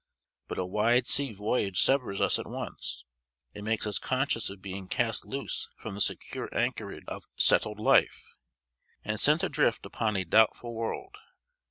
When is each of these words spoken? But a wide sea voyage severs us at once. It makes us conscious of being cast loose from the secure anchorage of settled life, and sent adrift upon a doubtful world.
But 0.47 0.57
a 0.57 0.65
wide 0.65 1.05
sea 1.05 1.31
voyage 1.31 1.79
severs 1.79 2.21
us 2.21 2.39
at 2.39 2.47
once. 2.47 3.05
It 3.53 3.63
makes 3.63 3.85
us 3.85 3.99
conscious 3.99 4.49
of 4.49 4.59
being 4.59 4.87
cast 4.87 5.27
loose 5.27 5.69
from 5.77 5.93
the 5.93 6.01
secure 6.01 6.49
anchorage 6.57 7.03
of 7.07 7.25
settled 7.37 7.79
life, 7.79 8.25
and 9.05 9.19
sent 9.19 9.43
adrift 9.43 9.85
upon 9.85 10.15
a 10.15 10.25
doubtful 10.25 10.73
world. 10.73 11.17